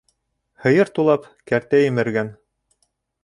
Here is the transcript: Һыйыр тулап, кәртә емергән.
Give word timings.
Һыйыр 0.63 0.89
тулап, 0.99 1.27
кәртә 1.51 1.83
емергән. 1.83 2.35